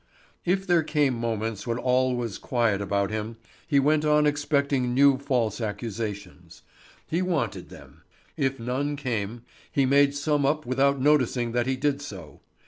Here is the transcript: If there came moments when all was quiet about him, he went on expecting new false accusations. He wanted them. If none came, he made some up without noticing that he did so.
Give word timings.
If 0.45 0.65
there 0.65 0.81
came 0.81 1.13
moments 1.13 1.67
when 1.67 1.77
all 1.77 2.15
was 2.15 2.39
quiet 2.39 2.81
about 2.81 3.11
him, 3.11 3.37
he 3.67 3.79
went 3.79 4.03
on 4.03 4.25
expecting 4.25 4.95
new 4.95 5.19
false 5.19 5.61
accusations. 5.61 6.63
He 7.05 7.21
wanted 7.21 7.69
them. 7.69 8.01
If 8.35 8.59
none 8.59 8.95
came, 8.95 9.43
he 9.71 9.85
made 9.85 10.15
some 10.15 10.43
up 10.43 10.65
without 10.65 10.99
noticing 10.99 11.51
that 11.51 11.67
he 11.67 11.75
did 11.75 12.01
so. 12.01 12.41